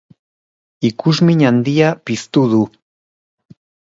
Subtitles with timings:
[0.89, 2.61] Ikusmin handia piztu du.